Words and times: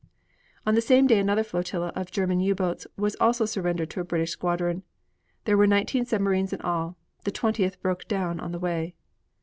On 0.65 0.73
the 0.73 0.81
same 0.81 1.05
day 1.05 1.19
another 1.19 1.43
flotilla 1.43 1.89
of 1.95 2.09
German 2.09 2.39
U 2.39 2.55
boats 2.55 2.87
also 3.19 3.43
was 3.43 3.51
surrendered 3.51 3.91
to 3.91 3.99
a 3.99 4.03
British 4.03 4.31
squadron. 4.31 4.81
There 5.45 5.55
were 5.57 5.67
nineteen 5.67 6.07
submarines 6.07 6.51
in 6.53 6.61
all; 6.61 6.97
the 7.23 7.29
twentieth 7.29 7.79
broke 7.83 8.07
down 8.07 8.39
on 8.39 8.51
the 8.51 8.57
way. 8.57 8.95